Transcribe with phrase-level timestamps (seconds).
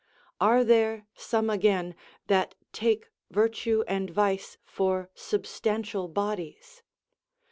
[0.39, 1.93] Are there some again,
[2.25, 6.81] that take virtue and vice for substantial bodies